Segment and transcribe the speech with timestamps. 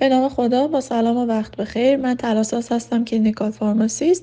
[0.00, 1.96] به نام خدا با سلام و وقت بخیر.
[1.96, 4.22] من تلاساس هستم clinical pharmacist.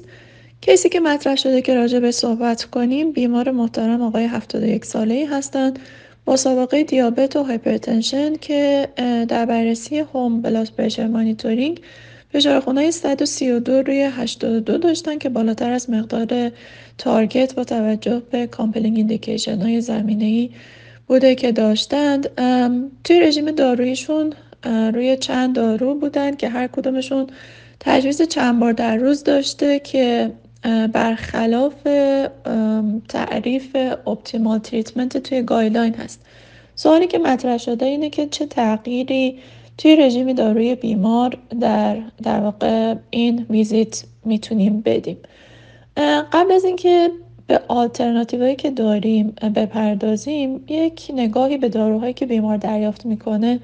[0.61, 5.13] case ی که مطرح شده که راجع به صحبت کنیم بیمار محترم آقای 71 ساله
[5.13, 5.79] ای هستند.
[6.25, 8.87] با سابقه دیابت و hypertension که
[9.27, 11.81] در بررسی home blood pressure monitoring
[12.33, 16.51] فشار خونای 132 روی 82 داشتن که بالاتر از مقدار
[16.97, 20.49] target با توجه به compelling indication های زمینه ای
[21.07, 22.29] بوده که داشتند.
[23.03, 27.27] توی رژیم دارویشون روی چند دارو بودن که هر کدومشون
[27.79, 30.31] تجویز چند بار در روز داشته که
[30.93, 31.73] برخلاف
[33.09, 36.25] تعریف optimal treatment توی guideline هست.
[36.75, 39.39] سوالی که مطرح شده اینه که چه تغییری
[39.77, 45.17] توی رژیم داروی بیمار در در واقع این ویزیت می‌تونیم بدیم.
[46.31, 47.09] قبل از اینکه
[47.47, 53.59] به آلترناتیوهایی که داریم بپردازیم یک نگاهی به داروهایی که بیمار دریافت می‌کنه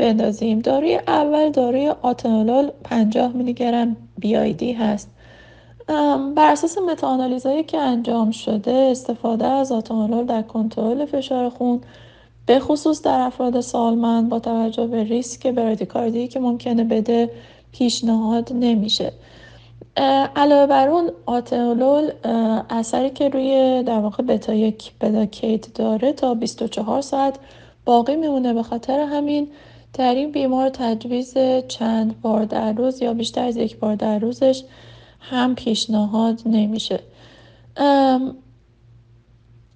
[0.00, 0.58] بندازیم.
[0.58, 5.10] داروی اول داروی آتنولول 50 میلی گرم بی هست.
[6.36, 11.80] بر اساس متاانالیزهایی که انجام شده استفاده از آتنولول در کنترل فشار خون
[12.46, 17.30] به خصوص در افراد سالمند با توجه به ریسک برادیکاردی که ممکنه بده
[17.72, 19.12] پیشنهاد نمیشه.
[20.36, 22.10] علاوه بر اون آتنولول
[22.70, 27.38] اثری که روی در واقع بتا یک بلاکیت داره تا 24 ساعت
[27.84, 28.54] باقی میمونه.
[28.54, 29.48] به خاطر همین
[29.92, 31.34] در این بیمار تجویز
[31.68, 34.62] چند بار در روز یا بیشتر از یک بار در روزش
[35.20, 37.00] هم پیشنهاد نمیشه.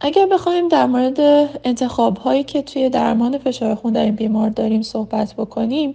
[0.01, 1.21] اگر بخوایم در مورد
[1.65, 5.93] انتخاب هایی که توی درمان فشار خون در این بیمار داریم صحبت بکنیم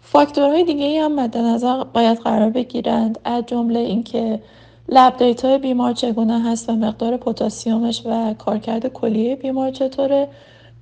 [0.00, 3.18] فاکتورهای دیگه هم مد نظر باید قرار بگیرند.
[3.24, 4.40] از جمله اینکه
[4.88, 10.28] لب دیتا بیمار چگونه هست و مقدار پتاسیمش و کارکرد کلیه بیمار چطوره.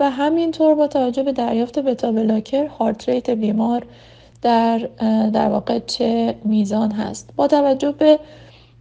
[0.01, 3.87] و همینطور با توجه به دریافت بتا بلاکر هارت ریت بیمار
[4.43, 4.79] در
[5.33, 7.31] در واقع چه میزان هست.
[7.37, 8.19] با توجه به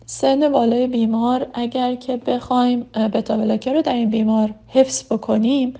[0.06, 2.80] سن بالای بیمار اگر که بخوایم
[3.14, 5.74] بتا بلاکر رو در این بیمار حفظ بکنیم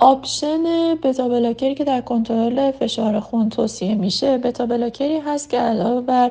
[0.00, 0.62] option
[1.02, 5.58] beta blocker ی که در کنترل فشار خون توصیه میشه beta blocker ی هست که
[5.58, 6.30] علاوه بر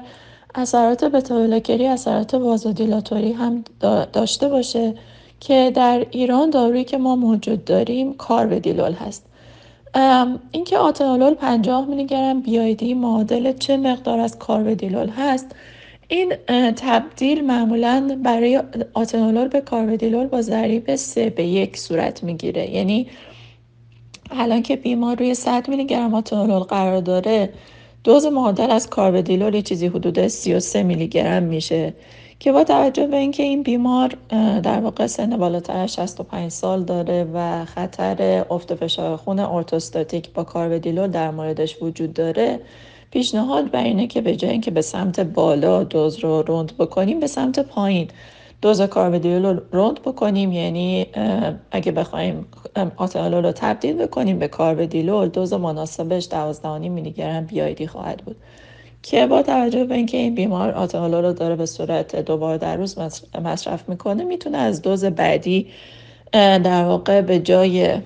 [0.55, 3.63] اثرات beta blocker ی اثرات vasodilatory هم
[4.13, 4.93] داشته باشه.
[5.45, 9.25] که در ایران دارویی که ما موجود داریم کارودیلول هست.
[10.51, 15.55] اینکه آتنولول 50 میلی گرم BID معادل چه مقدار از کارودیلول هست
[16.07, 16.33] این
[16.75, 18.61] تبدیل معمولا برای
[18.93, 22.69] آتنولول به کاربدیلول با ضریب 3 به یک صورت می‌گیره.
[22.69, 23.07] یعنی
[24.31, 27.49] الان که بیمار روی 100 میلی گرم آتنولول قرار داره
[28.03, 31.93] دوز معادل از کاربدیلول یه چیزی حدود 33 میلی گرم میشه.
[32.39, 34.17] که با توجه به اینکه این بیمار
[34.63, 40.43] در واقع سن بالاتر از 65 سال داره و خطر افت فشار خون ارتوستاتیک با
[40.43, 42.59] کاربدیلول در موردش وجود داره
[43.11, 47.27] پیشنهاد بر اینه که به جای اینکه به سمت بالا دوز رو روند بکنیم به
[47.27, 48.07] سمت پایین
[48.61, 50.51] دوز کاربدیلول رو روند بکنیم.
[50.51, 51.05] یعنی
[51.71, 52.45] اگه بخوایم
[52.97, 58.35] آتالول رو تبدیل بکنیم به کاربدیلول دوز مناسبش 12.5 میلی گرم بیایدی خواهد بود.
[59.07, 62.97] که با توجه به اینکه این بیمار آتالول رو داره به صورت دوبار در روز
[63.43, 65.67] مصرف می‌کنه می‌تونه از دوز بعدی
[66.31, 67.97] در واقع به جای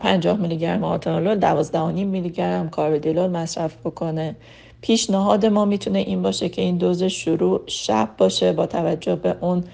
[0.00, 1.74] 50 میلی گرم آتانولول 12.5
[2.04, 4.36] میلی گرم کاربدیلول مصرف بکنه.
[4.80, 9.64] پیشنهاد ما می‌تونه این باشه که این دوز شروع شب باشه با توجه به اون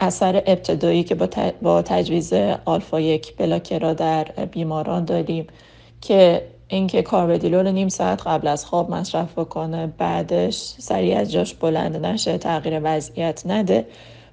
[0.00, 1.14] اثر ابتدایی که
[1.62, 2.32] با تجویز
[2.64, 5.46] آلفا یک بلاکرا در بیماران داریم
[6.00, 12.06] که اینکه کاربدیلول نیم ساعت قبل از خواب مصرف بکنه بعدش سریع از جاش بلند
[12.06, 13.86] نشه تغییر وضعیت نده.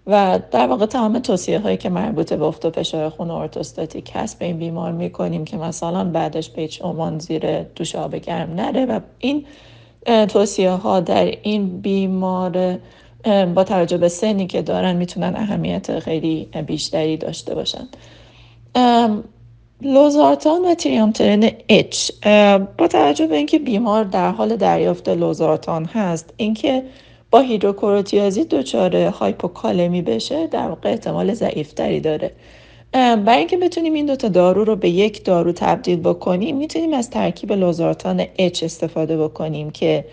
[0.07, 4.39] و در واقع تمام توصیه هایی که مربوط به افت و فشار خون ارتوستاتیک هست
[4.39, 8.85] به این بیمار می‌کنیم که مثلا بعدش هیچ عنوان زیر دوش آب گرم نره.
[8.85, 9.45] و این
[10.27, 12.77] توصیه ها در این بیمار
[13.55, 17.87] با توجه به سنی که دارن می‌تونن اهمیت خیلی بیشتری داشته باشن.
[19.81, 22.11] لوزارتان و تریامترن اچ
[22.77, 26.83] با توجه به اینکه بیمار در حال دریافت لوزارتان هست اینکه
[27.31, 32.31] با هیدروکوروتیازی دچار هایپوکالمی بشه در واقع احتمال ضعیفتری داره.
[32.93, 37.51] برای اینکه بتونیم این دوتا دارو رو به یک دارو تبدیل بکنیم می‌تونیم از ترکیب
[37.51, 40.05] لوزارتان اچ استفاده بکنیم که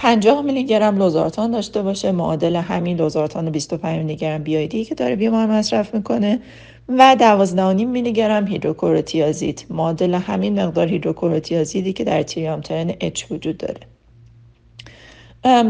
[0.00, 5.16] 50 میلی گرم لوزارتان داشته باشه معادل همین لوزارتان 25 میلی گرم بیایدی که داره
[5.16, 6.40] بیمار مصرف می‌کنه.
[6.88, 13.80] و 12.5 میلی گرم هیدروکوروتیازید معادل همین مقدار هیدروکوروتیازیدی که در تریامترن اچ وجود داره.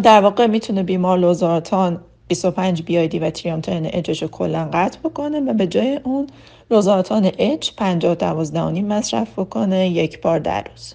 [0.01, 5.53] در واقع می‌تونه بیمار لوزارتان 25 بیایدی و تریامترن اچش رو کلا قطع بکنه و
[5.53, 6.27] به جای اون
[6.71, 10.95] لوزارتان اچ 50 12 مصرف بکنه یک بار در روز.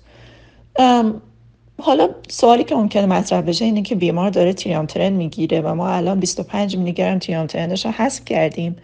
[1.84, 6.20] حالا سوالی که ممکنه مطرح بشه اینه که بیمار داره تریامترن می‌گیره و ما الان
[6.20, 8.76] 25 میلی گرم تریامترنش رو حذف کردیم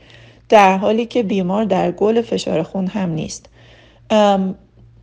[0.49, 3.49] در حالی که بیمار در گل فشار خون هم نیست.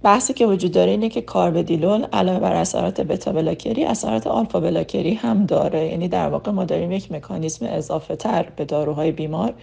[0.02, 5.14] بحثی که وجود داره اینه که کاربدیلول علاوه بر اثرات بتا بلاکری اثرات آلفا بلاکری
[5.14, 5.86] هم داره.
[5.86, 9.54] یعنی در واقع ما داریم یک مکانیزم اضافه تر به داروهای بیمار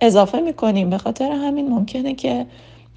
[0.00, 0.90] اضافه می‌کنیم.
[0.90, 2.46] به خاطر همین ممکنه که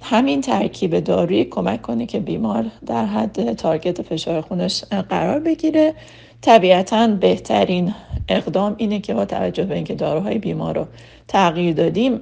[0.02, 5.94] همین ترکیب دارویی کمک کنه که بیمار در حد تارگت فشار خونش قرار بگیره.
[6.40, 7.94] طبیعتا بهترین
[8.28, 10.86] اقدام اینه که با توجه به اینکه داروهای بیمار رو
[11.28, 12.20] تغییر دادیم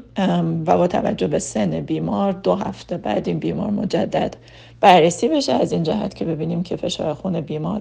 [0.67, 4.37] و با توجه به سن بیمار دو هفته بعد این بیمار مجدد
[4.81, 5.53] بررسی بشه.
[5.53, 7.81] از این جهت که ببینیم که فشار خون بیمار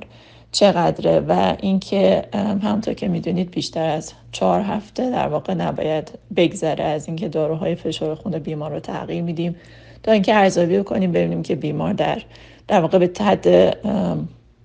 [0.51, 7.07] چقدره و اینکه همونطور که می‌دونید بیشتر از چهار هفته در واقع نباید بگذره از
[7.07, 9.55] اینکه داروهای فشار خون بیمار رو تغییر میدیم.
[10.03, 12.21] تا اینکه ارزیابی کنیم ببینیم که بیمار در
[12.67, 13.77] در واقع به تحت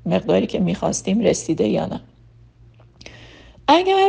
[0.07, 2.01] مقداری که می‌خواستیم رسیده یا نه.
[3.69, 4.09] اگر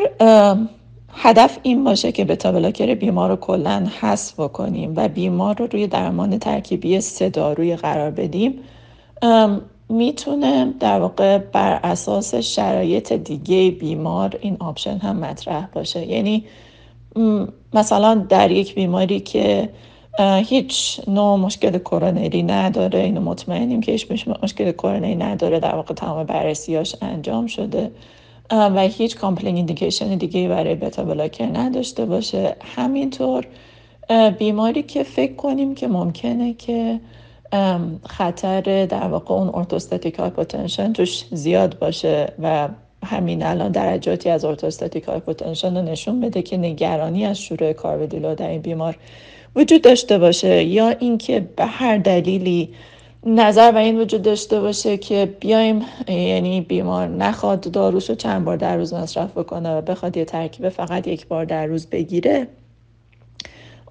[1.10, 5.88] هدف این باشه که beta blocker بیمار رو کلا حذف کنیم و بیمار رو روی
[5.88, 8.60] درمان ترکیبی سه داروی قرار بدیم
[9.90, 16.06] می‌تونه در واقع بر اساس شرایط دیگه بیمار این option هم مطرح باشه.
[16.06, 16.46] یعنی
[17.74, 19.70] مثلا در یک بیماری که
[20.20, 26.24] هیچ نوع مشکل کرونری نداره اینو مطمئنیم که هیچ مشکل کرونری نداره در واقع تمام
[26.24, 27.92] بررسیاش انجام شده.
[28.52, 32.56] و هیچ compelling indication دیگه برای beta blocker نداشته باشه.
[32.76, 33.48] همینطور
[34.38, 37.00] بیماری که فکر کنیم که ممکنه که
[38.10, 42.70] خطر در واقع اون orthostatic hypotension توش زیاد باشه و
[43.06, 48.50] همین الان درجاتی از orthostatic hypotension رو نشون بده که نگرانی از شروع کارودیلول در
[48.50, 48.98] این بیمار
[49.56, 52.70] وجود داشته باشه یا اینکه به هر دلیلی
[53.26, 58.58] نظر بر این وجود داشته باشه که بیایم یعنی بیمار نخواد داروش رو چند بار
[58.58, 62.48] در روز مصرف بکنه و بخواد یه ترکیب فقط یک بار در روز بگیره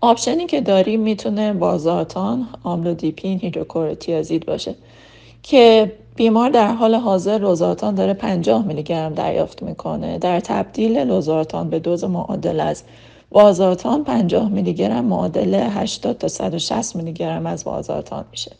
[0.00, 4.75] option ی که داریم می‌تونه والزارتان آملودیپین هیدروکلروتیازید باشه
[5.43, 10.19] که بیمار در حال حاضر لوزارتان داره 50 میلی گرم دریافت می‌کنه.
[10.19, 12.82] در تبدیل لوزارتان به دوز معادل از
[13.34, 18.52] وازارتان 50 میلی گرم معادل 80 تا 160 میلی گرم از وازارتان میشه.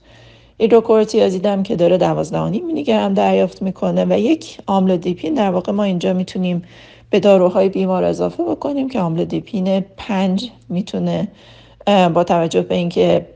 [0.59, 6.13] هیدروکورتیازید که داره 12 میلی گرم دریافت می‌کنه و یک آملودیپین در واقع ما اینجا
[6.13, 6.63] می‌تونیم
[7.11, 11.29] به داروهای بیمار اضافه بکنیم که آملودیپین 5 می‌تونه
[11.87, 13.27] با توجه به اینکه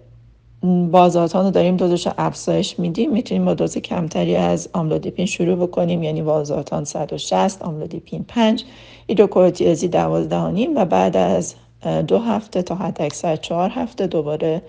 [0.62, 3.12] وازاتان رو داریم دوزش رو افزایش میدیم.
[3.12, 6.02] می‌تونیم با دوز کمتری از آملودیپین شروع بکنیم.
[6.02, 8.64] یعنی وازاتان 160 آملودیپین 5
[9.06, 10.37] ایدوکورتیازی 12
[10.76, 11.55] و بعد از
[12.06, 14.62] دو هفته تا حد اکثر چهار هفته دوباره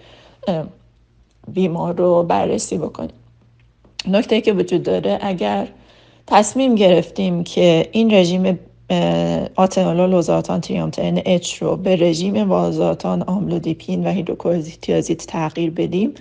[1.48, 3.14] بیمار رو بررسی بکنیم.
[4.08, 5.68] نکته که وجود داره اگر
[6.28, 8.60] تصمیم گرفتیم که این رژیم
[9.56, 16.14] آتنولول لوزارتان تریامترن اچ رو به رژیم والزارتان آملودیپین و هیدروکلروتیازید تغییر بدیم.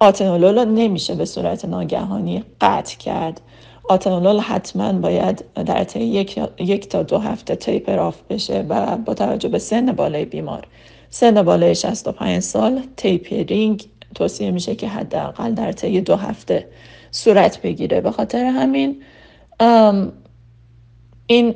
[0.00, 3.40] آتنولول رو نمیشه به صورت ناگهانی قطع کرد.
[3.88, 9.14] آتنولول حتما باید در طی یک, یک تا دو هفته taper off بشه و با
[9.14, 10.66] توجه به سن بالای بیمار.
[11.10, 13.84] سن بالای 65 سال tapering
[14.14, 16.66] توصیه میشه که حداقل در طی دو هفته
[17.10, 18.00] صورت بگیره.
[18.00, 19.02] به خاطر همین
[21.26, 21.54] این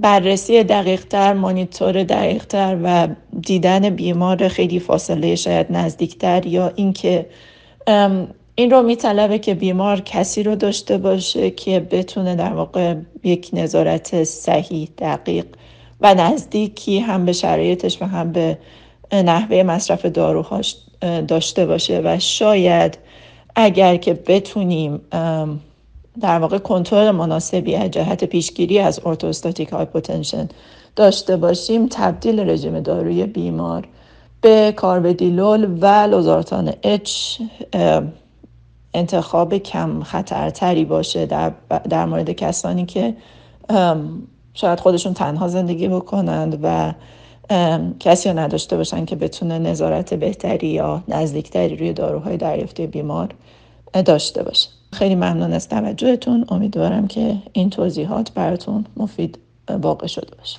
[0.00, 3.08] بررسی دقیقتر مانیتور دقیقتر و
[3.42, 7.26] دیدن بیمار خیلی فاصله شاید نزدیکتر یا اینکه
[8.54, 14.24] این رو میطلبه که بیمار کسی رو داشته باشه که بتونه در واقع یک نظارت
[14.24, 15.46] صحیح دقیق
[16.00, 18.58] و نزدیکی هم به شرایطش و هم به
[19.12, 20.76] نحوه مصرف داروهاش
[21.28, 22.00] داشته باشه.
[22.04, 22.98] و شاید
[23.56, 25.00] اگر که بتونیم
[26.20, 30.48] در واقع کنترل مناسبی از جهت پیشگیری از ارتوستاتیک هایپوتنشن
[30.96, 31.86] داشته باشیم.
[31.90, 33.88] تبدیل رژیم داروی بیمار
[34.40, 37.40] به کاربدیلول و لوزارتان اچ
[38.94, 41.52] انتخاب کم خطرتری باشه در,
[41.90, 43.16] در مورد کسانی که
[44.54, 46.92] شاید خودشون تنها زندگی بکنند و
[48.00, 53.28] کسی رو نداشته باشن که بتونه نظارت بهتری یا نزدیکتری روی داروهای دریافتی بیمار
[53.92, 54.68] داشته باشه.
[54.92, 56.44] خیلی ممنون از توجهتون.
[56.48, 60.58] امیدوارم که این توضیحات براتون مفید واقع شده باشه.